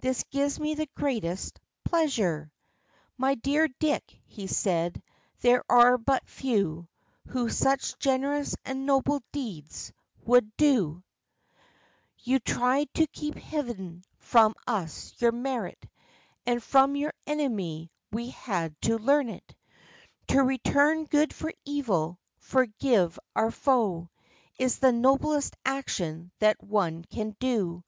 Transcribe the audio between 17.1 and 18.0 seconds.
enemy